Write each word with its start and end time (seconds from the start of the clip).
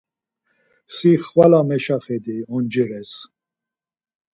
Si 0.95 1.11
xvala 1.25 1.61
meşaxedi 1.69 2.37
oncires. 2.55 3.11